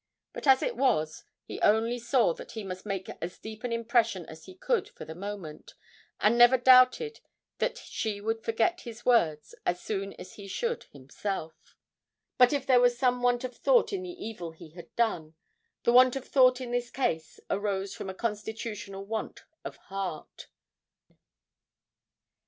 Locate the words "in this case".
16.59-17.39